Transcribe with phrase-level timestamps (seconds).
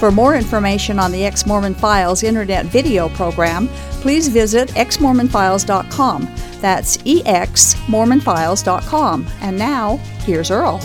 [0.00, 3.68] For more information on the Ex Mormon Files internet video program,
[4.00, 6.22] please visit exmormonfiles.com.
[6.62, 9.26] That's exmormonfiles.com.
[9.42, 10.78] And now, here's Earl.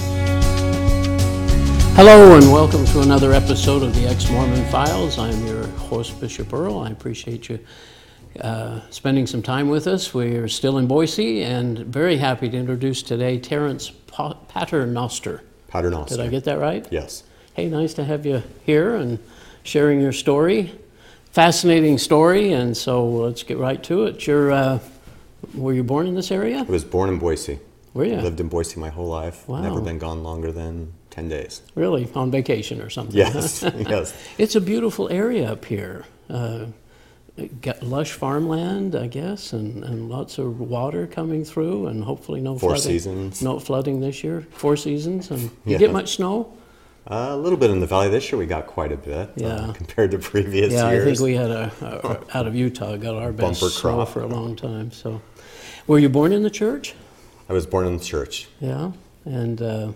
[1.95, 5.17] Hello, and welcome to another episode of the Ex Mormon Files.
[5.17, 6.79] I'm your host, Bishop Earl.
[6.79, 7.59] I appreciate you
[8.41, 10.13] uh, spending some time with us.
[10.13, 15.41] We're still in Boise and very happy to introduce today Terrance pa- Paternoster.
[15.69, 16.17] Paternoster.
[16.17, 16.85] Did I get that right?
[16.91, 17.23] Yes.
[17.55, 19.17] Hey, nice to have you here and
[19.63, 20.73] sharing your story.
[21.31, 24.27] Fascinating story, and so let's get right to it.
[24.27, 24.79] You're, uh,
[25.53, 26.59] were you born in this area?
[26.59, 27.59] I was born in Boise.
[27.93, 28.15] Were you?
[28.17, 29.47] Lived in Boise my whole life.
[29.47, 29.61] Wow.
[29.61, 31.61] Never been gone longer than 10 days.
[31.75, 32.09] Really?
[32.13, 33.15] On vacation or something?
[33.15, 33.71] Yes, huh?
[33.77, 34.13] yes.
[34.37, 36.03] It's a beautiful area up here.
[36.29, 36.65] Uh,
[37.61, 42.57] got lush farmland, I guess, and, and lots of water coming through, and hopefully no
[42.57, 42.83] Four flooding.
[42.83, 43.41] seasons.
[43.41, 44.41] No flooding this year.
[44.51, 45.77] Four seasons, and you Yeah.
[45.77, 46.51] get much snow?
[47.07, 48.09] Uh, a little bit in the valley.
[48.09, 49.71] This year we got quite a bit uh, Yeah.
[49.75, 51.01] compared to previous yeah, years.
[51.01, 51.71] I think we had a,
[52.33, 54.09] a out of Utah got our best Bumper snow crop.
[54.09, 54.91] for a long time.
[54.91, 55.21] So,
[55.85, 56.95] were you born in the church?
[57.47, 58.47] I was born in the church.
[58.59, 58.91] Yeah,
[59.25, 59.91] and uh,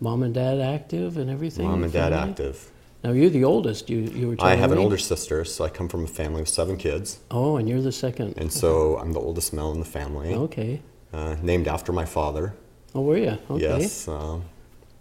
[0.00, 1.66] mom and dad active and everything.
[1.66, 2.30] Mom and dad family?
[2.30, 2.70] active.
[3.02, 3.90] Now you're the oldest.
[3.90, 4.36] You you were.
[4.38, 7.18] I have an older sister, so I come from a family of seven kids.
[7.32, 8.34] Oh, and you're the second.
[8.36, 10.82] And so I'm the oldest male in the family, Okay.
[11.12, 12.54] uh, named after my father.
[12.94, 13.38] Oh, were you?
[13.50, 13.62] Okay.
[13.80, 14.06] Yes.
[14.06, 14.44] Um,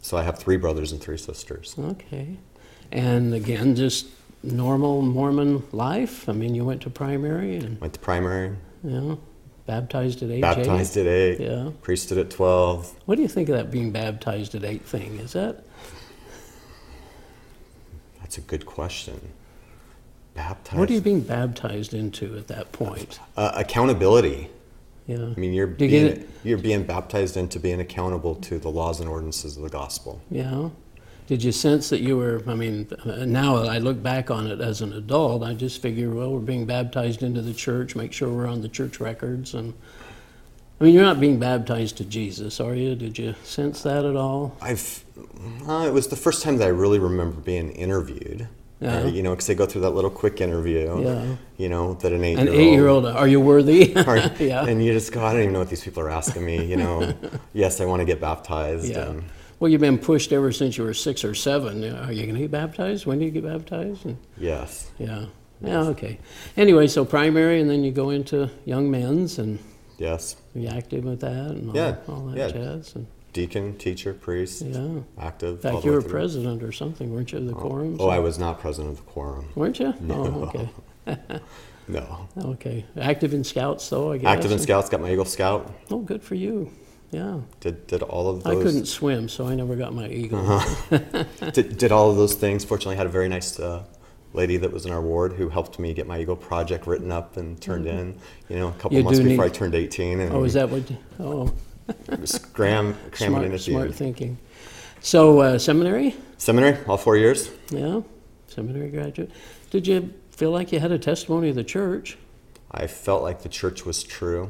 [0.07, 1.75] so I have three brothers and three sisters.
[1.77, 2.37] Okay.
[2.93, 4.07] And again, just
[4.41, 6.29] normal Mormon life.
[6.29, 9.19] I mean, you went to primary and Went to primary, know,
[9.65, 10.39] baptized at eight.
[10.41, 11.01] baptized eight.
[11.01, 11.71] at eight, Yeah.
[11.81, 12.95] priested at 12.
[13.05, 15.19] What do you think of that being baptized at eight thing?
[15.19, 15.65] Is that
[18.21, 19.19] That's a good question.
[20.35, 20.79] Baptized.
[20.79, 23.19] what are you being baptized into at that point?
[23.35, 24.49] Uh, accountability.
[25.07, 25.25] Yeah.
[25.35, 29.09] I mean, you're you being, you're being baptized into being accountable to the laws and
[29.09, 30.21] ordinances of the gospel.
[30.29, 30.69] Yeah.
[31.27, 32.41] Did you sense that you were?
[32.47, 35.43] I mean, now I look back on it as an adult.
[35.43, 37.95] I just figure, well, we're being baptized into the church.
[37.95, 39.73] Make sure we're on the church records, and
[40.79, 42.95] I mean, you're not being baptized to Jesus, are you?
[42.95, 44.55] Did you sense that at all?
[44.61, 45.03] I've.
[45.67, 48.47] Uh, it was the first time that I really remember being interviewed.
[48.79, 48.99] Yeah.
[48.99, 51.01] Uh, you know, because they go through that little quick interview.
[51.03, 51.35] Yeah.
[51.57, 52.55] You know that an An eight-year-old.
[52.59, 53.91] eight-year-old, are you worthy?
[54.39, 54.65] yeah.
[54.65, 56.63] And you just go, I don't even know what these people are asking me.
[56.65, 57.13] You know,
[57.53, 58.85] yes, I want to get baptized.
[58.85, 59.09] Yeah.
[59.09, 59.23] And
[59.59, 61.83] Well, you've been pushed ever since you were six or seven.
[61.83, 63.07] Are you going to get baptized?
[63.07, 64.05] When do you get baptized?
[64.05, 64.91] And, yes.
[64.99, 65.25] yeah.
[65.59, 65.79] Yeah.
[65.85, 66.19] Okay.
[66.55, 69.57] Anyway, so primary, and then you go into young men's, and
[69.97, 70.35] Yes.
[70.53, 72.47] you active with that, and all, Yeah, all that yeah.
[72.49, 72.93] jazz.
[72.93, 75.01] And, Deacon, teacher, priest, yeah.
[75.19, 75.63] active.
[75.63, 76.09] In fact, you were through.
[76.09, 77.97] president or something, weren't you, of the quorum?
[77.99, 79.47] Oh, I was not president of the quorum.
[79.53, 79.93] Weren't you?
[79.99, 80.15] No.
[81.05, 81.39] Oh, okay.
[81.89, 82.27] No.
[82.37, 82.83] Okay.
[82.99, 84.27] Active in scouts, though, I guess.
[84.27, 85.71] Active in Scouts, got my Eagle Scout.
[85.89, 86.69] Oh, good for you.
[87.11, 87.39] Yeah.
[87.61, 88.57] Did did all of those.
[88.59, 90.39] I couldn't swim, so I never got my eagle.
[90.51, 91.23] Uh-huh.
[91.53, 92.65] did, did all of those things.
[92.65, 93.85] Fortunately, had a very nice uh,
[94.33, 97.37] lady that was in our ward who helped me get my Eagle project written up
[97.37, 98.19] and turned in.
[98.49, 98.97] You know, a couple Mm-hmm.
[98.97, 100.83] You months before need- I turned 18, and Oh, is that what?
[101.21, 101.53] Oh,
[102.19, 103.95] just cram cram it in smart, at the smart end.
[103.95, 104.37] thinking.
[105.01, 106.15] So, uh, seminary?
[106.37, 107.49] Seminary, all four years.
[107.69, 108.01] Yeah,
[108.47, 109.31] seminary graduate.
[109.69, 112.17] Did you feel like you had a testimony of the church?
[112.71, 114.49] I felt like the church was true.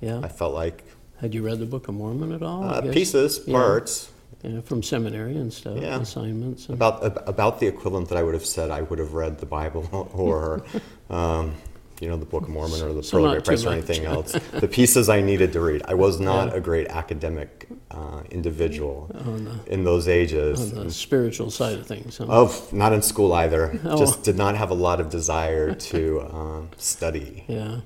[0.00, 0.20] Yeah.
[0.22, 0.84] I felt like
[1.20, 2.62] Had you read the Book of Mormon at all?
[2.64, 3.54] Uh, pieces, Yeah.
[3.58, 4.10] parts,
[4.44, 6.00] Yeah, from seminary and stuff, Yeah.
[6.00, 6.66] assignments.
[6.66, 9.46] And, about about the equivalent that I would have said I would have read the
[9.46, 10.62] Bible or.
[11.10, 11.54] Um,
[12.00, 14.04] you know, the Book of Mormon or the So Pearl of Great Price or anything
[14.04, 14.32] else.
[14.52, 15.82] The pieces I needed to read.
[15.86, 16.54] I was not Yeah.
[16.54, 20.72] a great academic uh, individual the, in those ages.
[20.72, 22.18] on the spiritual side of things.
[22.18, 22.26] huh?
[22.28, 23.78] Of not in school either.
[23.84, 23.98] Oh.
[23.98, 27.44] Just did not have a lot of desire to um, study.
[27.48, 27.80] Yeah.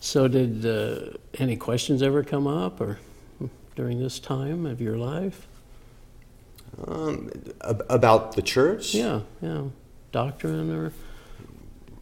[0.00, 2.98] So, did uh, any questions ever come up, or
[3.76, 5.46] during this time of your life?
[6.86, 7.30] Um,
[7.62, 9.62] ab- about the church, Yeah, yeah.
[10.12, 10.92] Doctrine or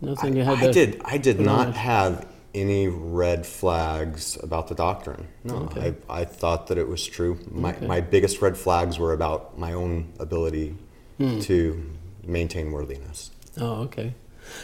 [0.02, 1.00] nothing you had I did.
[1.04, 5.26] I did put on not have any red flags about the doctrine.
[5.44, 5.94] No, Okay.
[6.10, 7.38] I, I thought that it was true.
[7.50, 7.87] My, Okay.
[7.87, 10.75] my biggest red flags were about my own ability
[11.19, 11.40] Hmm.
[11.40, 11.82] to
[12.25, 13.31] maintain worthiness.
[13.60, 14.14] Oh, okay.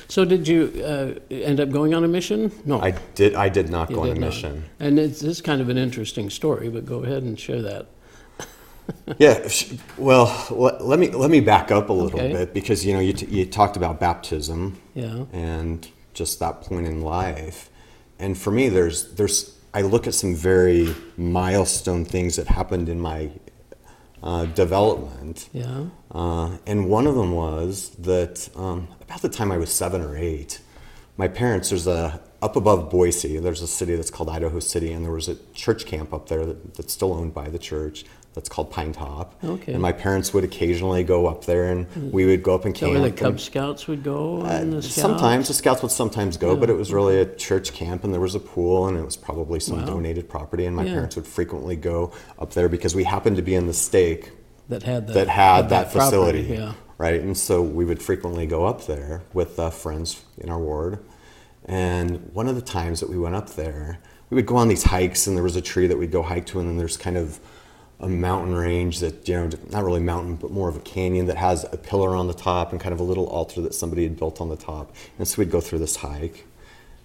[0.08, 2.50] So, did you uh, end up going on a mission?
[2.64, 2.81] No.
[2.81, 3.34] I did.
[3.34, 4.20] I did not you go on a not.
[4.20, 4.64] mission.
[4.81, 7.87] And it's, it's kind of an interesting story, but go ahead and share that.
[9.19, 9.49] Yeah.
[9.96, 12.32] Well, let, let me let me back up a little Okay.
[12.32, 15.25] bit because you know you, t- you talked about baptism Yeah.
[15.32, 17.70] and just that point in life,
[18.19, 23.00] and for me, there's there's I look at some very milestone things that happened in
[23.00, 23.31] my
[24.23, 25.49] uh, development.
[25.52, 25.84] Yeah.
[26.11, 30.17] Uh, and one of them was that um, about the time I was seven or
[30.17, 30.61] eight,
[31.17, 35.05] my parents, there's a, up above Boise, there's a city that's called Idaho City, and
[35.05, 38.05] there was a church camp up there that, that's still owned by the church
[38.35, 39.35] that's called Pine Top.
[39.43, 39.73] Okay.
[39.73, 42.87] And my parents would occasionally go up there, and we would go up and So
[42.87, 43.01] camp.
[43.01, 44.83] where the Cub Scouts would go and the?
[44.83, 48.21] Sometimes the scouts would sometimes go, but it was really a church camp, and there
[48.21, 49.87] was a pool, and it was probably some Wow.
[49.87, 50.67] donated property.
[50.67, 50.93] And my Yeah.
[50.95, 54.31] parents would frequently go up there because we happened to be in the stake
[54.69, 56.73] that had the, that had of that, property, facility, Yeah.
[56.99, 57.21] right?
[57.21, 60.99] And so we would frequently go up there with uh, friends in our ward.
[61.65, 63.99] And one of the times that we went up there,
[64.31, 66.47] we would go on these hikes, and there was a tree that we'd go hike
[66.47, 67.41] to, and then there's kind of
[68.00, 71.37] a mountain range that you know, not really mountain, but more of a canyon that
[71.37, 74.17] has a pillar on the top and kind of a little altar that somebody had
[74.17, 74.95] built on the top.
[75.19, 76.47] And so we'd go through this hike,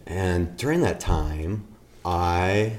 [0.05, 1.65] and during that time,
[2.05, 2.73] I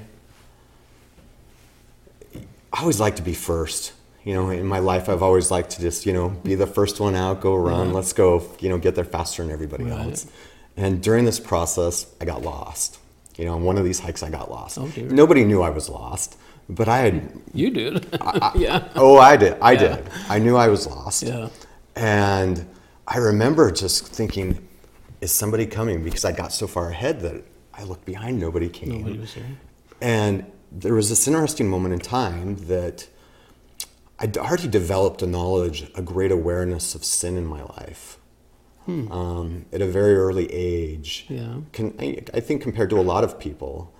[2.73, 3.93] I always like to be first.
[4.23, 6.99] You know, in my life, I've always liked to just, you know, be the first
[6.99, 7.95] one out, go run, mm-hmm.
[7.95, 10.07] let's go, you know, get there faster than everybody Right.
[10.07, 10.25] else.
[10.75, 12.97] And during this process, I got lost.
[13.37, 14.77] You know, on one of these hikes, I got lost.
[14.79, 14.89] Oh.
[14.97, 16.37] Nobody knew I was lost,
[16.69, 18.05] but I had, You did.
[18.55, 18.89] yeah.
[18.95, 19.57] oh, I did.
[19.61, 19.79] I Yeah.
[19.97, 20.09] did.
[20.29, 21.23] I knew I was lost.
[21.23, 21.49] Yeah.
[21.95, 22.65] And
[23.07, 24.67] I remember just thinking,
[25.21, 26.03] is somebody coming?
[26.03, 28.89] Because I got so far ahead that I looked behind, nobody came.
[28.89, 29.43] Nobody was there.
[30.01, 33.07] And there was this interesting moment in time that
[34.19, 38.17] I'd already developed a knowledge, a great awareness of sin in my life
[38.87, 41.25] um, at a very early age.
[41.27, 41.57] Yeah.
[41.73, 43.93] Can, I, I think compared to a lot of people.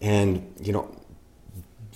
[0.00, 0.90] And, you know,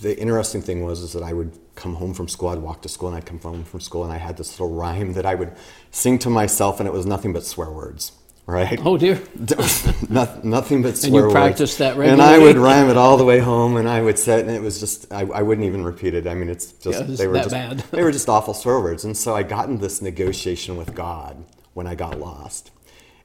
[0.01, 2.89] the interesting thing was is that I would come home from school, I'd walk to
[2.89, 5.35] school, and I'd come home from school, and I had this little rhyme that I
[5.35, 5.53] would
[5.91, 8.11] sing to myself, and it was nothing but swear words,
[8.45, 8.79] right?
[8.85, 9.21] Oh dear.
[10.09, 11.03] Noth- nothing but swear words.
[11.03, 12.09] And you practiced that right?
[12.09, 14.61] And I would rhyme it all the way home, and I would sit, and it
[14.61, 16.27] was just I, I wouldn't even repeat it.
[16.27, 17.79] I mean, it's just Yeah, it's they were that just bad.
[17.91, 19.03] they were just awful swear words.
[19.05, 22.71] And so I got in this negotiation with God when I got lost,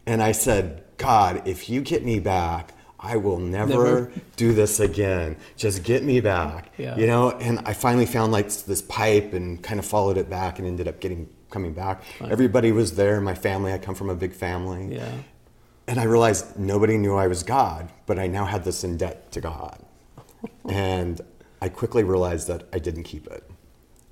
[0.07, 2.75] and I said, God, if you get me back.
[3.03, 4.13] I will never, Never.
[4.37, 5.37] do this again.
[5.57, 6.73] Just get me back.
[6.79, 6.97] Yeah.
[6.97, 10.61] You know, and I finally found like this pipe and kind of followed it back
[10.61, 12.03] and ended up getting coming back.
[12.21, 14.97] Everybody was there, my family, I come from a big family.
[14.97, 15.13] Yeah.
[15.87, 19.31] And I realized nobody knew I was God, but I now had this in debt
[19.33, 19.79] to God.
[20.69, 21.21] and
[21.61, 23.49] I quickly realized that I didn't keep it.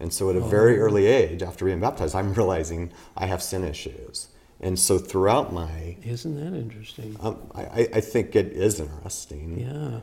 [0.00, 0.48] And so at a oh.
[0.48, 4.28] very early age, after being baptized, I'm realizing I have sin issues.
[4.60, 7.16] And so throughout my, Isn't that interesting?
[7.20, 10.00] um, I, I- I think it is interesting Yeah.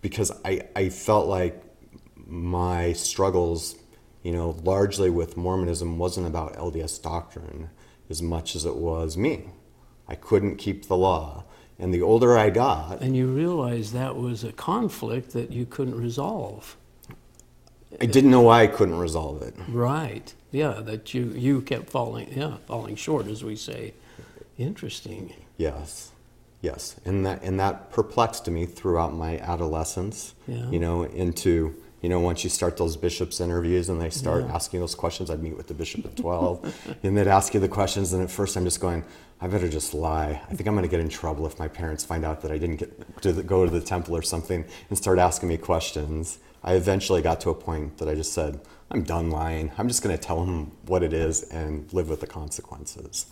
[0.00, 1.62] because I, I felt like
[2.26, 3.76] my struggles,
[4.22, 7.70] you know, largely with Mormonism wasn't about LDS doctrine
[8.10, 9.44] as much as it was me.
[10.08, 11.44] I couldn't keep the law.
[11.78, 16.00] And the older I got, And you realized that was a conflict that you couldn't
[16.00, 16.76] resolve.
[18.00, 19.54] I didn't know why I couldn't resolve it.
[19.68, 20.32] Right.
[20.50, 23.94] Yeah, that you you kept falling yeah, falling short as we say.
[24.58, 25.32] Interesting.
[25.56, 26.10] Yes,
[26.62, 30.34] yes, and that and that perplexed me throughout my adolescence.
[30.46, 30.68] Yeah.
[30.70, 34.54] You know, into you know once you start those bishops interviews and they start Yeah.
[34.54, 36.62] asking those questions, I'd meet with the bishop at twelve,
[37.02, 39.04] and they'd ask you the questions, and at first I'm just going,
[39.40, 40.40] I better just lie.
[40.48, 42.58] I think I'm going to get in trouble if my parents find out that I
[42.58, 46.38] didn't get to the, go to the temple or something and start asking me questions.
[46.64, 49.70] I eventually got to a point that I just said, I'm done lying.
[49.76, 53.26] I'm just going to tell him what it is and live with the consequences.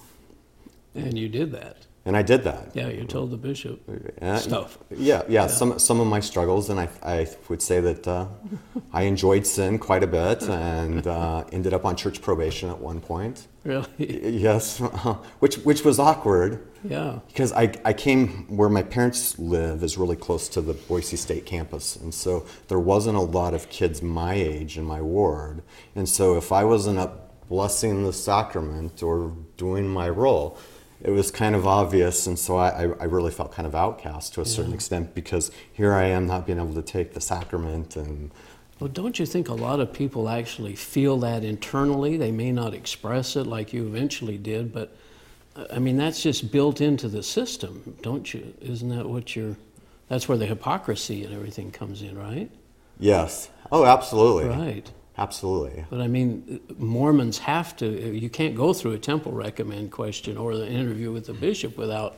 [0.95, 1.87] And you did that.
[2.05, 2.75] And I did that.
[2.75, 3.81] Yeah, you told the bishop
[4.21, 4.77] Uh, stuff.
[4.91, 8.27] Yeah, yeah, Some some of my struggles, and I, I would say that uh,
[8.93, 13.01] I enjoyed sin quite a bit, and uh, ended up on church probation at one
[13.01, 13.47] point.
[13.65, 13.87] Really?
[14.47, 14.79] Yes,
[15.39, 17.21] which which was awkward Yeah.
[17.29, 21.47] because I, I came where my parents live is really close to the Boise State
[21.47, 25.63] campus, and so there wasn't a lot of kids my age in my ward,
[25.95, 27.13] and so if I wasn't up
[27.49, 30.57] blessing the sacrament or doing my role,
[31.05, 34.41] it was kind of obvious, and so I, I really felt kind of outcast to
[34.41, 38.31] a certain extent because here I am not being able to take the sacrament and
[38.79, 42.17] Well, don't you think a lot of people actually feel that internally?
[42.17, 44.97] They may not express it like you eventually did, but
[45.73, 48.55] I mean, that's just built into the system, don't you?
[48.61, 49.57] Isn't that what you're,
[50.09, 52.51] that's where the hypocrisy and everything comes in, right?
[53.01, 54.91] yes, oh absolutely, Right.
[55.19, 55.85] Absolutely.
[55.91, 60.57] But I mean, Mormons have to, you can't go through a temple recommend question or
[60.57, 62.17] the interview with the bishop without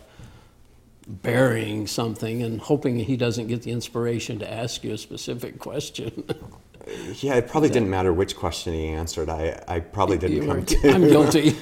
[1.07, 6.25] burying something and hoping he doesn't get the inspiration to ask you a specific question.
[7.21, 9.31] Yeah, it probably didn't matter which question he answered.
[9.31, 10.91] I, I probably didn't You were- come to.
[10.95, 11.57] I'm guilty.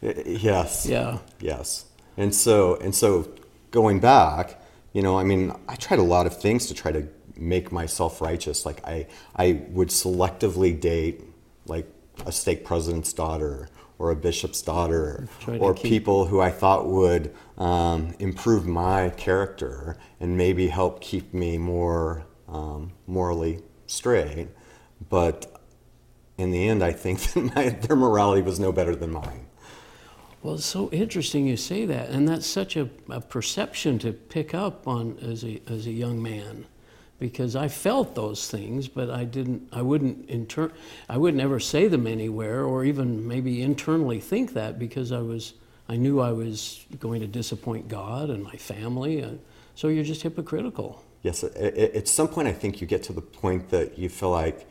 [0.00, 0.86] Yes.
[0.86, 1.18] yeah.
[1.38, 1.84] Yes.
[2.16, 3.28] And so and so
[3.72, 4.58] going back,
[4.94, 7.06] you know, I mean, I tried a lot of things to try to
[7.38, 8.66] make myself righteous.
[8.66, 11.22] Like I, I would selectively date
[11.66, 11.86] like
[12.26, 13.68] a stake president's daughter
[13.98, 19.96] or a bishop's daughter or keep- people who I thought would um, improve my character
[20.20, 24.48] and maybe help keep me more um, morally straight.
[25.08, 25.60] But
[26.36, 29.46] in the end, I think that my, their morality was no better than mine.
[30.42, 34.54] Well, it's so interesting you say that, and that's such a, a perception to pick
[34.54, 36.66] up on as a as a young man,
[37.18, 39.68] because I felt those things, but I didn't.
[39.72, 40.72] I wouldn't inter-
[41.08, 45.54] I wouldn't ever say them anywhere, or even maybe internally think that, because I was.
[45.90, 49.40] I knew I was going to disappoint God and my family, and
[49.74, 51.02] so you're just hypocritical.
[51.22, 54.68] Yes, at some point, I think you get to the point that you feel like,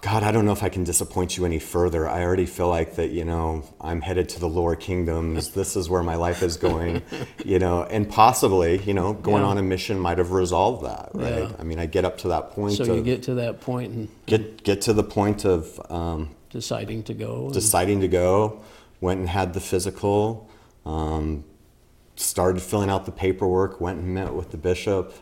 [0.00, 2.08] God, I don't know if I can disappoint you any further.
[2.08, 5.50] I already feel like that, you know, I'm headed to the lower kingdoms.
[5.50, 7.02] This is where my life is going,
[7.44, 9.48] you know, and possibly, you know, going Yeah.
[9.48, 11.38] on a mission might have resolved that, right?
[11.50, 11.52] Yeah.
[11.58, 14.08] I mean, I get up to that point So you get to that point and
[14.26, 17.50] get get to the point of um, deciding to go.
[17.52, 18.60] deciding to go,
[19.00, 20.48] went and had the physical,
[20.86, 21.42] um,
[22.14, 25.12] started filling out the paperwork, went and met with the bishop,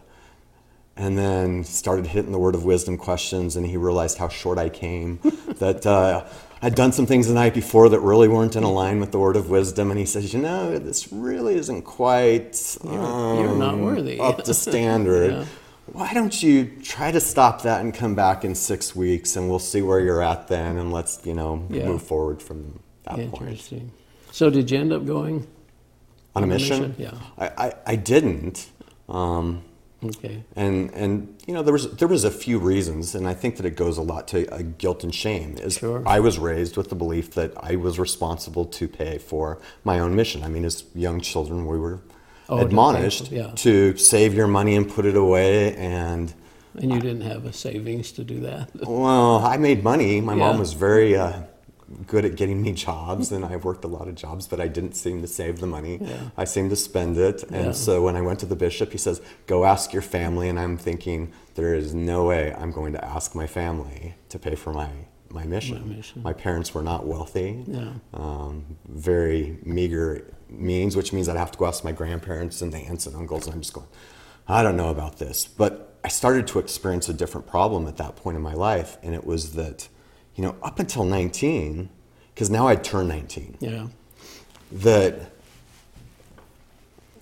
[0.97, 3.57] and then started hitting the word of wisdom questions.
[3.57, 5.19] And he realized how short I came,
[5.59, 6.25] that uh,
[6.63, 9.37] I'd done some things the night before that really weren't in line with the word
[9.37, 9.91] of wisdom.
[9.91, 14.45] And he says, You know, this really isn't quite You're- you're not um, worthy." up
[14.45, 15.33] to standard.
[15.33, 15.45] Yeah.
[15.93, 19.61] Why don't you try to stop that and come back in six weeks and we'll
[19.61, 21.87] see where you're at then and let's, you know, Yeah.
[21.87, 23.35] move forward from that point.
[23.43, 23.93] Interesting.
[24.33, 25.47] So did you end up going?
[26.35, 26.89] On a On a mission?
[26.89, 27.13] mission, yeah.
[27.39, 28.69] I, I, I didn't.
[29.09, 29.63] Um,
[30.05, 30.45] Okay.
[30.55, 33.65] and and you know there was there was a few reasons, and I think that
[33.67, 35.57] it goes a lot to uh, guilt and shame.
[35.59, 36.03] Is Sure.
[36.07, 40.15] I was raised with the belief that I was responsible to pay for my own
[40.15, 40.43] mission.
[40.43, 42.01] I mean, as young children, we were
[42.49, 43.51] Oh, admonished yeah.
[43.57, 45.75] to save your money and put it away.
[45.75, 46.33] And
[46.81, 48.69] And you didn't have a savings to do that.
[48.87, 50.21] well, I made money.
[50.21, 51.41] My mom was very uh,
[52.07, 54.95] good at getting me jobs, and I worked a lot of jobs, but I didn't
[54.95, 55.99] seem to save the money.
[56.01, 56.31] Yeah.
[56.37, 57.45] I seemed to spend it.
[57.45, 57.73] And Yeah.
[57.73, 60.49] so when I went to the bishop, he says, Go ask your family.
[60.49, 64.55] And I'm thinking, There is no way I'm going to ask my family to pay
[64.57, 64.91] for my,
[65.31, 65.97] my mission.
[65.97, 66.23] mission.
[66.23, 67.93] My parents were not wealthy, Yeah.
[68.15, 72.79] um, very meager means, which means I'd have to go ask my grandparents and the
[72.79, 73.47] aunts and uncles.
[73.47, 73.87] And I'm just going,
[74.49, 75.47] I don't know about this.
[75.47, 78.97] But I started to experience a different problem at that point in my life.
[79.03, 79.89] And it was that,
[80.37, 81.89] you know, up until 19,
[82.35, 83.87] because now I'd turned 19 Yeah.
[84.71, 85.33] that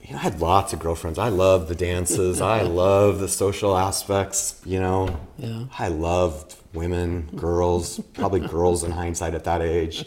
[0.03, 1.19] you know, I had lots of girlfriends.
[1.19, 2.41] I love the dances.
[2.43, 4.61] I love the social aspects.
[4.67, 5.65] You know, Yeah.
[5.79, 10.05] I loved women, girls, probably girls in hindsight at that age,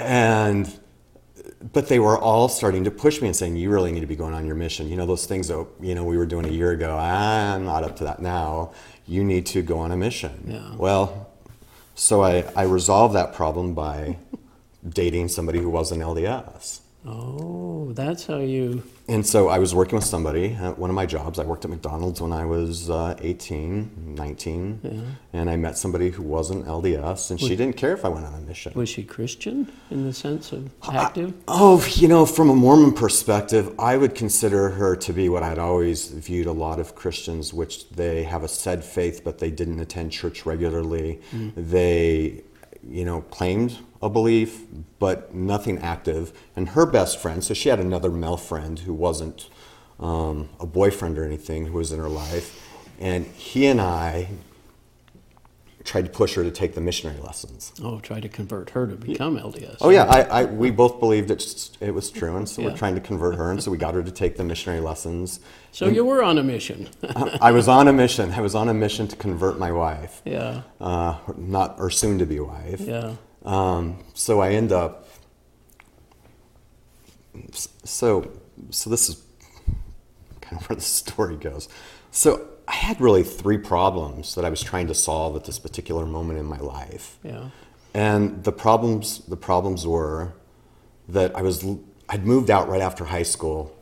[0.00, 0.80] and
[1.72, 4.16] but they were all starting to push me and saying, "You really need to be
[4.16, 6.50] going on your mission." You know, those things that you know we were doing a
[6.50, 6.96] year ago.
[6.98, 8.72] I'm not up to that now.
[9.06, 10.44] You need to go on a mission.
[10.46, 10.74] Yeah.
[10.76, 11.30] Well,
[11.94, 14.18] so I, I resolved that problem by
[14.86, 16.80] dating somebody who was an LDS.
[17.06, 18.82] Oh, that's how you.
[19.08, 21.38] And so I was working with somebody at one of my jobs.
[21.38, 24.80] I worked at McDonald's when I was uh, 18, 19.
[24.82, 25.00] Yeah.
[25.34, 28.32] And I met somebody who wasn't LDS, and she didn't care if I went on
[28.32, 28.72] a mission.
[28.74, 31.34] Was she Christian in the sense of active?
[31.46, 35.58] Oh, you know, from a Mormon perspective, I would consider her to be what I'd
[35.58, 39.78] always viewed a lot of Christians, which they have a said faith, but they didn't
[39.80, 41.20] attend church regularly.
[41.54, 42.44] They,
[42.82, 44.62] you know, claimed a belief,
[44.98, 46.32] but nothing active.
[46.54, 49.48] And her best friend, so she had another male friend who wasn't
[49.98, 52.60] um, a boyfriend or anything, who was in her life,
[53.00, 54.28] and he and I
[55.84, 57.72] tried to push her to take the missionary lessons.
[57.82, 59.76] Oh, try to convert her to become LDS.
[59.80, 62.68] Oh yeah, I, I we both believed it, it was true, and so Yeah.
[62.68, 65.40] we're trying to convert her, and so we got her to take the missionary lessons.
[65.72, 66.88] So you were on a mission.
[67.02, 68.32] I, I was on a mission.
[68.32, 70.62] I was on a mission to convert my wife, yeah.
[70.80, 72.80] uh, not or soon to be wife.
[72.80, 73.14] Yeah.
[73.44, 75.08] Um, so I end up.
[77.84, 78.30] So,
[78.70, 79.22] so this is
[80.40, 81.68] kind of where the story goes.
[82.10, 86.06] So I had really three problems that I was trying to solve at this particular
[86.06, 87.18] moment in my life.
[87.22, 87.50] Yeah.
[87.92, 90.32] And the problems, the problems were
[91.08, 91.64] that I was,
[92.08, 93.76] I'd moved out right after high school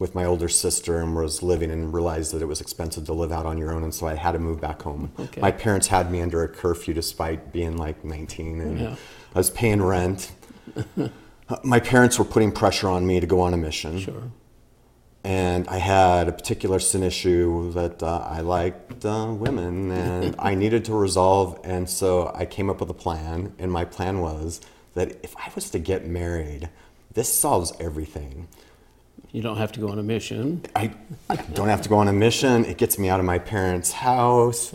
[0.00, 3.30] with my older sister and was living and realized that it was expensive to live
[3.30, 5.12] out on your own, and so I had to move back home.
[5.20, 5.40] Okay.
[5.42, 8.96] My parents had me under a curfew despite being like 19, and Yeah.
[9.34, 10.32] I was paying rent.
[11.62, 14.22] My parents were putting pressure on me to go on a mission Sure.
[15.24, 20.54] and I had a particular sin issue that uh, I liked uh, women and I
[20.54, 21.58] needed to resolve.
[21.64, 24.60] And so I came up with a plan, and my plan was
[24.94, 26.70] that if I was to get married,
[27.12, 28.48] this solves everything.
[29.32, 30.62] You don't have to go on a mission.
[30.74, 30.92] I,
[31.28, 32.64] I don't have to go on a mission.
[32.64, 34.72] It gets me out of my parents' house.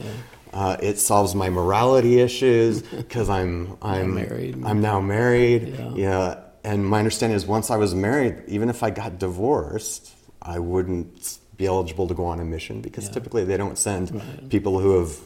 [0.54, 4.64] Uh, it solves my morality issues because I'm I'm married.
[4.66, 5.76] I'm now married.
[5.78, 5.92] Yeah.
[5.96, 6.40] yeah.
[6.64, 10.12] And my understanding is once I was married, even if I got divorced,
[10.42, 13.12] I wouldn't be eligible to go on a mission because Yeah.
[13.12, 14.50] typically they don't send Right.
[14.50, 15.18] people who have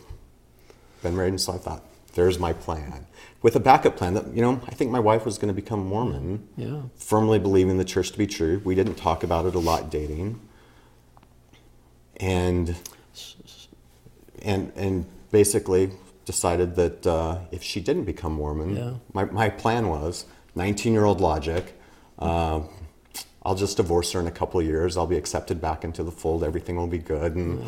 [1.03, 1.29] been married.
[1.29, 1.83] And so I thought,
[2.19, 3.05] there's my plan.
[3.41, 5.85] With a backup plan that, you know, I think my wife was going to become
[5.85, 6.81] Mormon Yeah.
[6.97, 8.61] firmly believing the church to be true.
[8.65, 10.41] We didn't talk about it a lot dating.
[12.17, 12.75] And
[14.41, 15.91] and and basically
[16.25, 18.93] decided that uh, if she didn't become Mormon, Yeah.
[19.13, 21.73] my, my plan was 19 year old logic.
[22.19, 22.61] Uh,
[23.45, 24.97] I'll just divorce her in a couple of years.
[24.97, 26.43] I'll be accepted back into the fold.
[26.43, 27.63] Everything will be good, and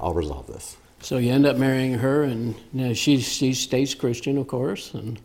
[0.00, 0.76] I'll resolve this.
[1.02, 4.92] So you end up marrying her, and you know, she she stays Christian, of course.
[4.94, 5.18] And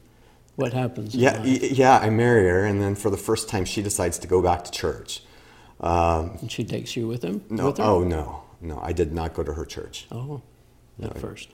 [0.55, 1.13] what happens?
[1.15, 1.99] Yeah, y- yeah.
[1.99, 4.71] I marry her, and then for the first time, she decides to go back to
[4.71, 5.21] church.
[5.81, 7.41] Um, And she takes you with him.
[7.49, 7.83] no, With her?
[7.83, 10.07] oh no, no, I did not go to her church.
[10.11, 10.41] Oh,
[11.01, 11.49] at first.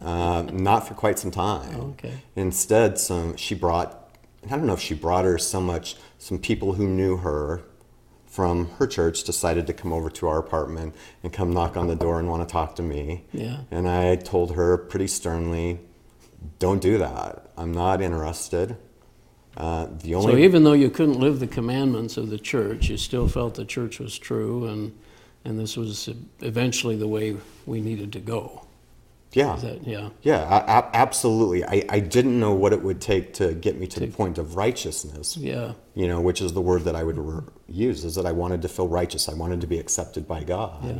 [0.00, 1.76] Uh, not for quite some time.
[1.76, 2.14] Oh, okay.
[2.34, 3.96] Instead, some she brought.
[4.46, 5.96] I don't know if she brought her so much.
[6.18, 7.62] Some people who knew her
[8.30, 11.96] from her church decided to come over to our apartment and come knock on the
[11.96, 13.24] door and want to talk to me.
[13.32, 13.58] Yeah.
[13.72, 15.80] And I told her pretty sternly,
[16.60, 17.50] "Don't do that.
[17.56, 18.76] I'm not interested."
[19.56, 22.96] Uh, the only So even though you couldn't live the commandments of the church, you
[22.96, 24.92] still felt the church was true, and
[25.44, 26.08] and this was
[26.40, 28.66] eventually the way we needed to go.
[29.32, 29.56] Yeah.
[29.56, 30.10] That yeah?
[30.22, 31.64] Yeah, a- a- absolutely.
[31.64, 34.56] I, I didn't know what it would take to get me to the point of
[34.56, 35.36] righteousness.
[35.36, 35.72] Yeah.
[35.94, 38.62] You know, which is the word that I would re- use, is that I wanted
[38.62, 39.28] to feel righteous.
[39.28, 40.84] I wanted to be accepted by God.
[40.84, 40.94] Yeah.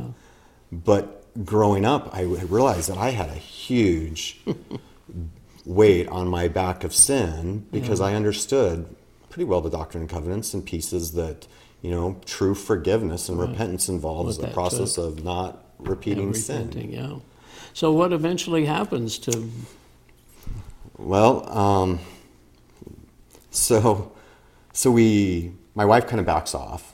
[0.71, 4.39] But growing up, I realized that I had a huge
[5.65, 8.95] weight on my back of sin because I understood
[9.29, 11.47] pretty well the Doctrine and Covenants and pieces that,
[11.81, 15.19] you know, true forgiveness and repentance involves What the process took.
[15.19, 16.71] of not repeating sin.
[16.91, 17.17] yeah.
[17.73, 19.49] So what eventually happens to
[20.97, 21.99] Well, um,
[23.51, 24.11] so
[24.73, 26.93] so we, my wife kind of backs off.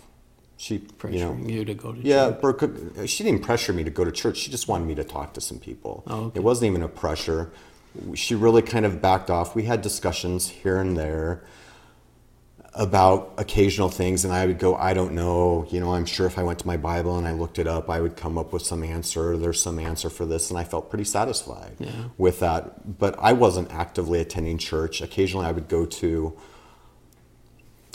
[0.59, 2.41] She, pressuring you know, you to go to yeah, church?
[2.41, 2.71] Brooke,
[3.05, 4.37] she didn't pressure me to go to church.
[4.37, 6.03] She just wanted me to talk to some people.
[6.07, 6.39] Oh, okay.
[6.39, 7.51] It wasn't even a pressure.
[8.15, 9.55] She really kind of backed off.
[9.55, 11.43] We had discussions here and there
[12.77, 15.65] about occasional things, and I would go, I don't know.
[15.69, 17.89] You know, I'm sure if I went to my Bible and I looked it up,
[17.89, 19.35] I would come up with some answer.
[19.35, 21.89] There's some answer for this, and I felt pretty satisfied Yeah.
[22.17, 22.97] with that.
[22.99, 25.01] But I wasn't actively attending church.
[25.01, 26.33] Occasionally, I would go to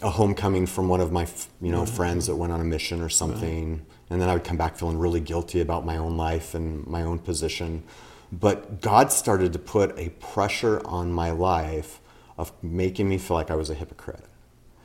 [0.03, 1.27] a homecoming from one of my
[1.61, 4.57] you know friends that went on a mission or something and then i would come
[4.57, 7.85] back feeling really guilty about my own life and my own position
[8.33, 12.01] but god started to put a pressure on my life
[12.37, 14.25] of making me feel like i was a hypocrite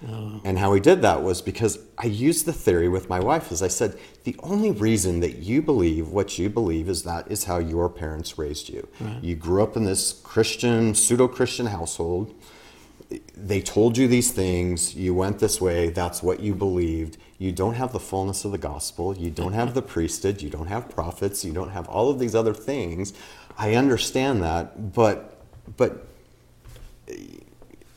[0.01, 3.63] and how he did that was because I used the theory with my wife, as
[3.63, 7.57] I said, the only reason that you believe what you believe is that is how
[7.57, 8.87] your parents raised you.
[9.21, 12.33] You grew up in this Christian, pseudo Christian household.
[13.35, 17.17] They told you these things, you went this way, that's what you believed.
[17.39, 20.67] You don't have the fullness of the gospel, you don't have the priesthood, you don't
[20.67, 23.13] have prophets, you don't have all of these other things.
[23.57, 25.39] I understand that, but
[25.77, 26.07] but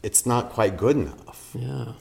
[0.03, 1.51] it's not quite good enough.
[1.59, 1.93] Yeah.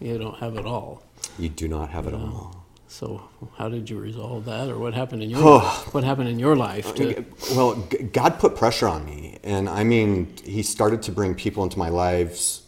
[0.00, 1.02] You don't have it all.
[1.38, 2.64] You do not have it all.
[2.86, 3.22] So
[3.56, 5.56] how did you resolve that, or what happened in your Oh.
[5.58, 5.94] life?
[5.94, 6.94] what happened in your life?
[6.94, 7.74] To, Well,
[8.12, 11.88] God put pressure on me, and I mean, He started to bring people into my
[11.90, 12.62] lives,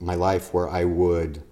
[0.00, 1.42] my life where I would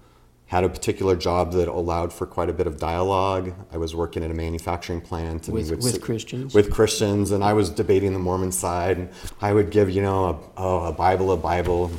[0.47, 3.55] had a particular job that allowed for quite a bit of dialogue.
[3.73, 6.53] I was working at a manufacturing plant and With- with sit- Christians?
[6.55, 9.09] with Christians, and I was debating the Mormon side, and
[9.41, 11.91] I would give you know a, oh, a Bible, a Bible.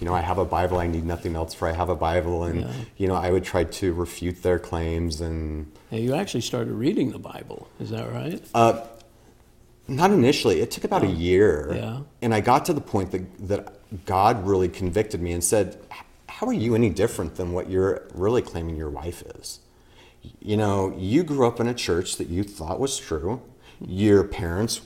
[0.00, 0.78] You know, I have a Bible.
[0.78, 2.72] I need nothing else for I have a Bible, and Yeah.
[2.96, 5.70] you know, I would try to refute their claims and.
[5.90, 7.68] Hey, you actually started reading the Bible.
[7.80, 8.42] Is that right?
[8.54, 8.82] Uh,
[9.88, 10.60] Not initially.
[10.60, 11.68] It took about a year.
[11.70, 11.98] Oh, Yeah.
[12.22, 15.78] And I got to the point that, that God really convicted me and said,
[16.28, 19.60] How are you any different than what you're really claiming your wife is?
[20.40, 23.40] You know, you grew up in a church that you thought was true.
[23.80, 24.80] Your parents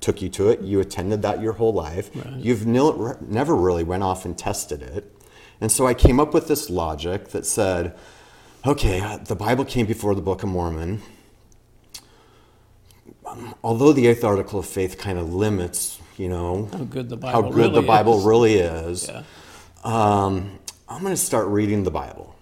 [0.00, 0.60] took you to it.
[0.62, 2.10] You attended that your whole life.
[2.14, 2.34] Right.
[2.36, 5.14] You've nil, never really went off and tested it.
[5.60, 7.94] And so I came up with this logic that said,
[8.66, 11.02] okay, the Bible came before the Book of Mormon
[13.62, 17.42] although the eighth article of faith kind of limits, you know, How good the how
[17.42, 18.24] Bible good the really Bible is.
[18.24, 19.22] really is, Yeah.
[19.84, 20.58] um,
[20.88, 22.34] I'm going to start reading the Bible.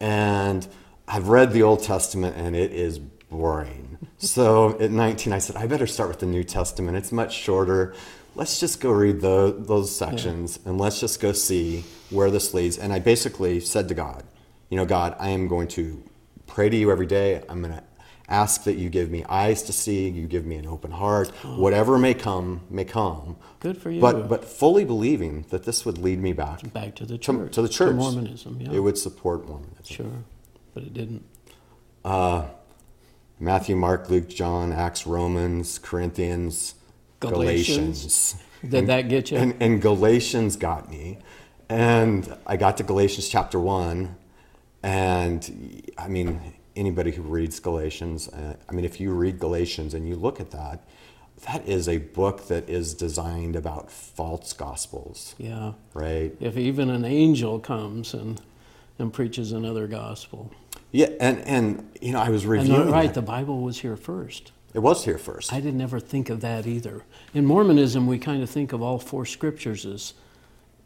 [0.00, 0.66] And
[1.08, 3.89] I've read the Old Testament and it is boring.
[4.20, 6.96] So at 19, I said, I better start with the New Testament.
[6.96, 7.94] It's much shorter.
[8.34, 12.78] Let's just go read the, those sections and let's just go see where this leads.
[12.78, 14.22] And I basically said to God,
[14.68, 16.02] you know, God, I am going to
[16.46, 17.42] pray to you every day.
[17.48, 17.82] I'm going to
[18.28, 21.32] ask that you give me eyes to see, you give me an open heart.
[21.42, 21.58] Oh.
[21.58, 23.36] Whatever may come, may come.
[23.58, 24.00] Good for you.
[24.00, 27.52] But but fully believing that this would lead me back Back to the church.
[27.54, 27.96] to the church.
[27.96, 28.70] Mormonism, yeah.
[28.70, 29.84] It would support Mormonism.
[29.84, 30.12] Sure.
[30.74, 31.24] But it didn't.
[32.04, 32.46] Uh,
[33.40, 36.74] Matthew, Mark, Luke, John, Acts, Romans, Corinthians,
[37.20, 37.76] Galatians.
[37.78, 38.36] Galatians.
[38.68, 39.38] Did that get you?
[39.38, 41.18] And, and Galatians got me.
[41.70, 44.14] And I got to Galatians chapter 1.
[44.82, 46.40] And I mean,
[46.76, 50.50] anybody who reads Galatians, uh, I mean, if you read Galatians and you look at
[50.50, 50.84] that,
[51.46, 55.72] that is a book that is designed about false gospels, yeah.
[55.94, 56.36] right?
[56.38, 58.40] If even an angel comes and,
[58.98, 60.52] and preaches another gospel.
[60.92, 62.86] Yeah, and, and you know, I was And reviewing.
[62.86, 63.14] the- right, that.
[63.14, 64.52] the Bible was here first.
[64.74, 65.52] it was here first.
[65.52, 67.02] I didn't ever think of that either.
[67.34, 70.14] In Mormonism, we kind of think of all four scriptures as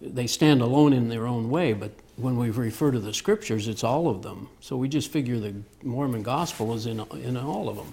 [0.00, 3.82] they stand alone in their own way, but when we refer to the scriptures, it's
[3.82, 4.48] all of them.
[4.60, 7.92] So we just figure the Mormon gospel is in, in all of them.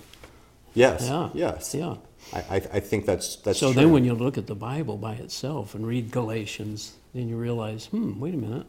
[0.74, 1.30] yes, Yeah.
[1.34, 1.74] yes.
[1.74, 1.95] Yeah.
[2.34, 3.82] I, I, I think that's that's So true.
[3.82, 7.86] then when you look at the Bible by itself and read Galatians, then you realize,
[7.88, 8.67] hmm, wait a minute.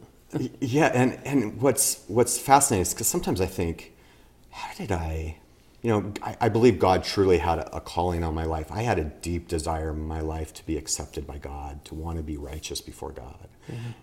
[0.59, 3.93] Yeah, and, and what's what's fascinating is because sometimes I think,
[4.49, 5.37] how did I,
[5.81, 8.71] you know, I, I believe God truly had a, a calling on my life.
[8.71, 12.17] I had a deep desire in my life to be accepted by God, to want
[12.17, 13.47] to be righteous before God,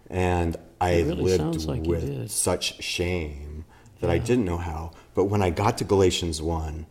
[0.08, 3.64] and I really lived like with such shame
[4.00, 4.92] that I didn't know how.
[5.14, 6.86] But when I got to Galatians one,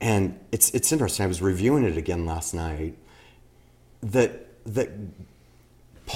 [0.00, 1.24] and it's it's interesting.
[1.24, 2.96] I was reviewing it again last night.
[4.02, 4.90] That that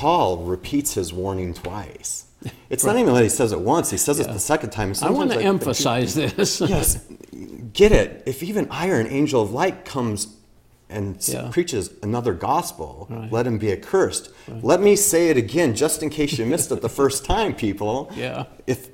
[0.00, 2.24] Paul repeats his warning twice.
[2.70, 4.92] It's not even that he says it once; he says it the second time.
[5.02, 6.60] I want to think- emphasize this.
[6.74, 7.04] Yes,
[7.72, 8.22] get it.
[8.26, 10.28] If even I or an angel of light comes
[10.90, 11.48] and Yeah.
[11.50, 13.32] preaches another gospel, Right.
[13.32, 14.28] let him be accursed.
[14.62, 18.10] Let me say it again, just in case you missed it the first time, people.
[18.14, 18.44] Yeah.
[18.66, 18.90] If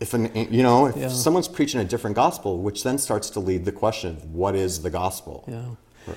[0.00, 1.08] if an you know if Yeah.
[1.08, 4.82] someone's preaching a different gospel, which then starts to lead the question of what is
[4.82, 5.36] the gospel?
[5.48, 6.14] Yeah.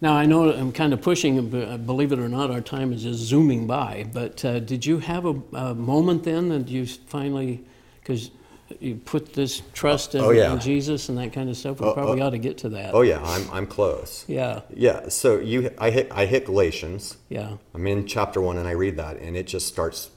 [0.00, 1.48] Now I know I'm kind of pushing.
[1.50, 4.06] but Believe it or not, our time is just zooming by.
[4.12, 7.62] But uh, did you have a, a moment then that you finally,
[8.00, 8.30] because
[8.78, 10.52] you put this trust in, Oh, yeah.
[10.54, 11.80] in Jesus and that kind of stuff?
[11.80, 12.26] We Oh, probably oh.
[12.26, 12.94] ought to get to that.
[12.94, 14.24] Oh yeah, I'm I'm close.
[14.26, 14.60] Yeah.
[14.74, 15.08] Yeah.
[15.08, 17.18] So you I hit I hit Galatians.
[17.28, 17.56] Yeah.
[17.74, 20.10] I'm in chapter one and I read that, and it just starts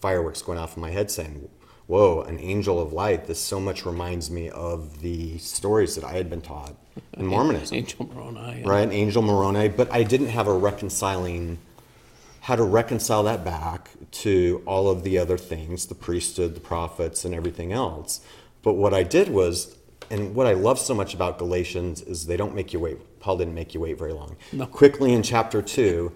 [0.00, 1.48] fireworks going off in my head saying,
[1.86, 3.26] Whoa, an angel of light.
[3.26, 6.76] This so much reminds me of the stories that I had been taught
[7.16, 7.76] in Mormonism.
[7.76, 8.52] Angel Moroni.
[8.62, 8.90] and- Right?
[8.92, 11.58] Angel Moroni, but I didn't have a reconciling,
[12.42, 17.24] how to reconcile that back to all of the other things, the priesthood, the prophets,
[17.24, 18.20] and everything else.
[18.62, 19.76] But what I did was,
[20.10, 22.98] and what I love so much about Galatians is they don't make you wait.
[23.20, 24.36] Paul didn't make you wait very long.
[24.52, 24.66] No.
[24.66, 26.12] Quickly in chapter two,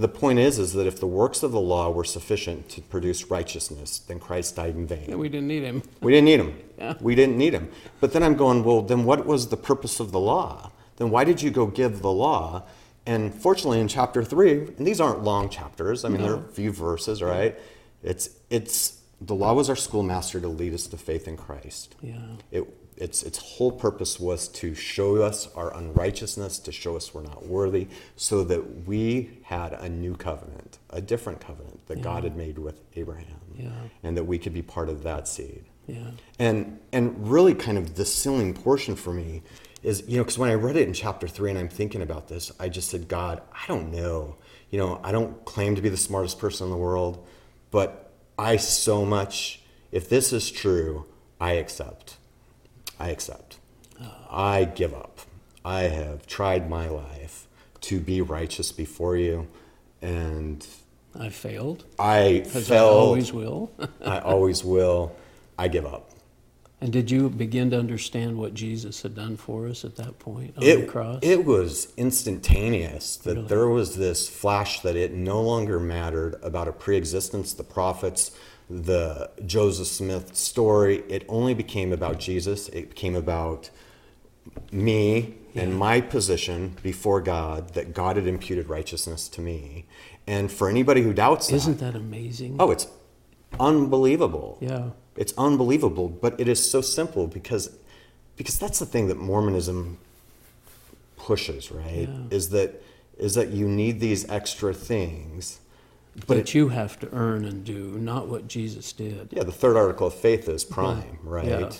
[0.00, 3.30] the point is, is that if the works of the law were sufficient to produce
[3.30, 5.06] righteousness, then Christ died in vain.
[5.08, 5.82] Yeah, we didn't need him.
[6.00, 6.58] We didn't need him.
[6.78, 6.92] Yeah.
[7.00, 7.70] We didn't need him.
[8.00, 10.72] But then I'm going, well, then what was the purpose of the law?
[10.98, 12.64] Then why did you go give the law?
[13.06, 16.04] And fortunately, in chapter three, and these aren't long chapters.
[16.04, 17.58] I mean, they're a few verses, right?
[18.02, 21.94] It's it's the law was our schoolmaster to lead us to faith in Christ.
[22.02, 22.16] Yeah.
[22.50, 22.64] It
[22.96, 27.46] its its whole purpose was to show us our unrighteousness, to show us we're not
[27.46, 32.58] worthy, so that we had a new covenant, a different covenant that God had made
[32.58, 33.70] with Abraham, Yeah.
[34.02, 35.64] and that we could be part of that seed.
[35.86, 36.10] Yeah.
[36.38, 39.42] And and really, kind of the sealing portion for me
[39.82, 42.28] is you know because when I read it in chapter three and I'm thinking about
[42.28, 44.36] this, I just said, God, I don't know.
[44.70, 47.24] You know, I don't claim to be the smartest person in the world,
[47.70, 49.60] but I so much.
[49.92, 51.06] If this is true,
[51.40, 52.16] I accept.
[52.98, 53.58] I accept.
[54.30, 55.20] I give up.
[55.64, 57.46] I have tried my life
[57.82, 59.46] to be righteous before you,
[60.02, 60.66] and
[61.18, 61.84] I failed.
[61.98, 63.70] I As I always will.
[64.04, 65.14] I always will.
[65.58, 66.10] I give up.
[66.82, 70.54] and did you begin to understand what Jesus had done for us at that point
[70.58, 71.18] on it, the cross?
[71.22, 73.48] it was instantaneous that Really?
[73.48, 78.30] there was this flash that it no longer mattered about a pre-existence the prophets
[78.68, 83.70] the joseph smith story it only became about jesus it became about
[84.72, 89.84] me and my position before god that god had imputed righteousness to me
[90.26, 92.56] and for anybody who doubts Isn't that that amazing?
[92.58, 92.88] oh it's
[93.60, 94.90] unbelievable Yeah.
[95.16, 97.70] it's unbelievable, but it is so simple because
[98.36, 99.96] because that's the thing that Mormonism
[101.16, 102.08] pushes, right?
[102.08, 102.36] Yeah.
[102.36, 102.82] Is that
[103.16, 105.60] is that you need these extra things.
[106.26, 109.28] But that it, you have to earn and do, not what Jesus did.
[109.32, 111.46] yeah, the third article of faith is prime, right?
[111.46, 111.70] Yeah.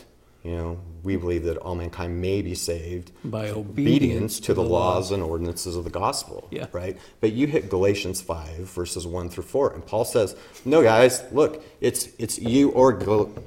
[0.47, 4.55] You know, we believe that all mankind may be saved By through obedience to to
[4.55, 5.15] the, the laws law.
[5.17, 6.47] and ordinances of the gospel.
[6.53, 6.67] Yeah.
[6.71, 6.97] Right?
[7.21, 11.65] But you hit Galatians 5, verses 1 through 4, and Paul says, No, guys, look,
[11.81, 12.95] it's, it's you or,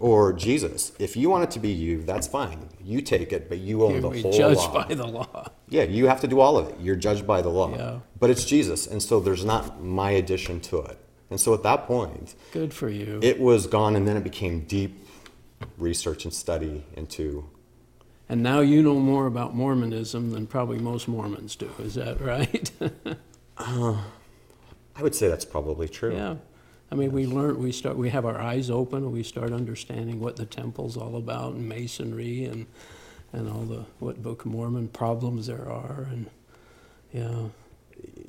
[0.01, 0.91] or Jesus.
[0.99, 2.67] If you want it to be you, that's fine.
[2.83, 4.85] You take it, but you own the we whole judge law.
[4.85, 5.47] by the law.
[5.69, 6.75] Yeah, you have to do all of it.
[6.81, 7.69] You're judged by the law.
[7.73, 7.99] Yeah.
[8.19, 10.97] But it's Jesus, and so there's not my addition to it.
[11.29, 13.19] And so at that point, Good for you.
[13.23, 15.05] it was gone, and then it became deep
[15.77, 17.49] research and study into.
[18.27, 21.69] and now you know more about Mormonism than probably most Mormons do.
[21.79, 22.71] Is that right?
[23.61, 23.97] Uh,
[24.95, 26.13] I would say that's probably true.
[26.15, 26.35] yeah.
[26.89, 27.61] I mean, we learn.
[27.61, 27.97] We start.
[27.97, 31.67] We have our eyes open, and we start understanding what the temple's all about, and
[31.67, 32.67] masonry, and
[33.33, 36.29] and all the what Book of Mormon problems there are, and
[37.13, 37.49] yeah.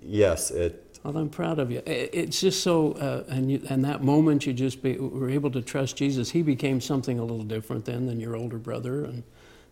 [0.03, 0.90] Yes, it.
[1.03, 1.83] Well, I'm proud of you.
[1.87, 5.63] It's just so, uh, and you, and that moment you just be, were able to
[5.63, 6.31] trust Jesus.
[6.31, 9.23] He became something a little different then than your older brother, and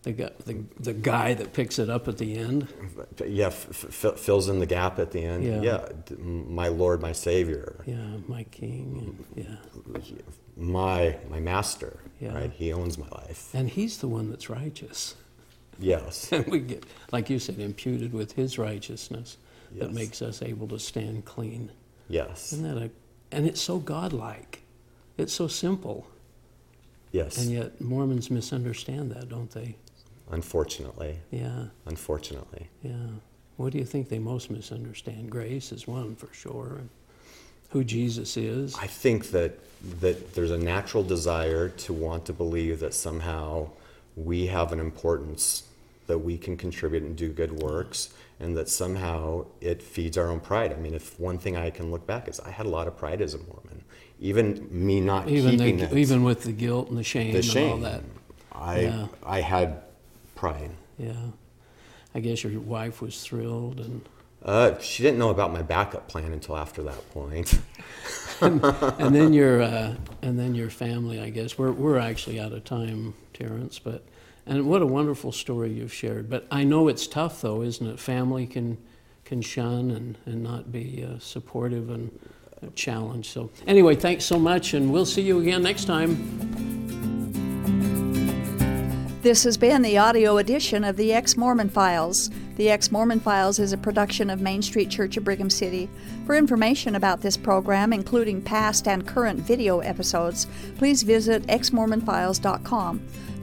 [0.01, 2.67] the guy, the, the guy that picks it up at the end.
[3.25, 5.63] Yeah, f- f- fills in the gap at the end.
[5.63, 5.87] Yeah.
[6.07, 9.23] d- my Lord, my Savior, Yeah, my king.
[9.35, 10.03] And, yeah,
[10.57, 11.99] my my Master.
[12.19, 12.33] Yeah.
[12.33, 13.49] Right, He owns my life.
[13.53, 15.15] and he's the one that's righteous.
[15.79, 19.37] Yes, And we get, like you said, imputed with his righteousness
[19.77, 19.95] that Yes.
[19.95, 21.71] makes us able to stand clean.
[22.07, 22.89] yes, Isn't that a?
[23.31, 24.61] And it's so godlike.
[25.17, 26.07] It's so simple.
[27.11, 27.37] yes.
[27.37, 29.75] And yet Mormons misunderstand that, don't they?
[30.31, 31.65] Unfortunately, Yeah.
[31.85, 32.69] unfortunately.
[32.83, 33.07] Yeah.
[33.57, 35.29] What do you think they most misunderstand?
[35.31, 36.77] Grace is one for sure.
[36.79, 36.89] And
[37.69, 38.75] who Jesus is.
[38.75, 39.59] I think that
[40.01, 43.69] that there's a natural desire to want to believe that somehow
[44.17, 45.63] we have an importance
[46.07, 50.39] that we can contribute and do good works and that somehow it feeds our own
[50.39, 50.71] pride.
[50.71, 52.97] I mean, if one thing I can look back is I had a lot of
[52.97, 53.83] pride as a Mormon.
[54.19, 57.39] Even me not even keeping the, it, even with the guilt and the shame, the
[57.39, 58.03] and all that.
[58.51, 59.07] I Yeah.
[59.25, 59.81] I had
[60.35, 60.71] pride.
[60.97, 61.13] Yeah.
[62.13, 64.01] I guess your wife was thrilled and
[64.43, 67.59] Uh, she didn't know about my backup plan until after that point.
[68.41, 71.19] and then your uh, and then your family.
[71.19, 73.79] I guess we're we're actually out of time, Terrance.
[73.79, 74.03] But
[74.45, 76.29] and what a wonderful story you've shared.
[76.29, 77.99] But I know it's tough though, isn't it?
[77.99, 78.77] Family can
[79.25, 82.17] can shun and and not be uh, supportive and
[82.63, 83.29] uh, challenge.
[83.29, 86.69] So anyway, thanks so much, and we'll see you again next time.
[89.21, 92.29] This has been the audio edition of the Ex Mormon Files.
[92.55, 95.89] The Ex Mormon Files is a production of Main Street Church of Brigham City.
[96.25, 100.47] For information about this program, including past and current video episodes,
[100.77, 103.01] please visit exmormonfiles.com.